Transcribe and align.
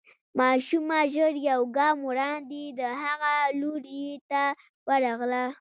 ماشومه 0.39 0.99
ژر 1.13 1.33
يو 1.49 1.61
ګام 1.77 1.97
وړاندې 2.09 2.63
د 2.79 2.81
هغه 3.03 3.33
لوري 3.61 4.07
ته 4.29 4.41
ورغله. 4.87 5.43